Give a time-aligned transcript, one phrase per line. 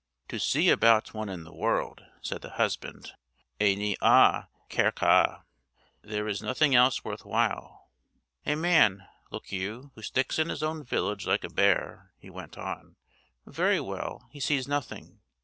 [0.29, 3.11] 'To see about one in the world,' said the husband,
[3.59, 7.91] 'il n'y a que ça—there is nothing else worth while.
[8.43, 12.57] A man, look you, who sticks in his own village like a bear,' he went
[12.57, 12.95] on,
[13.45, 15.19] '—very well, he sees nothing.